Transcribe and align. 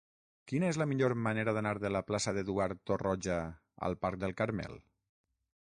Quina 0.51 0.69
és 0.73 0.77
la 0.81 0.87
millor 0.93 1.13
manera 1.27 1.53
d'anar 1.57 1.73
de 1.83 1.91
la 1.97 2.01
plaça 2.07 2.33
d'Eduard 2.37 2.81
Torroja 2.91 3.37
al 3.89 3.99
parc 4.07 4.23
del 4.27 4.35
Carmel? 4.41 4.81